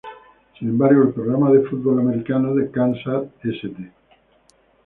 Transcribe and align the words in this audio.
Sin 0.57 0.67
embargo, 0.69 1.03
el 1.03 1.13
programa 1.13 1.51
de 1.51 1.61
fútbol 1.69 1.99
americano 1.99 2.55
de 2.55 2.71
Kansas 2.71 3.25
St. 3.43 3.91